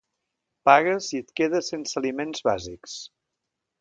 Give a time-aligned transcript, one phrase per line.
[0.69, 2.97] Pagues i et quedes sense aliments bàsics.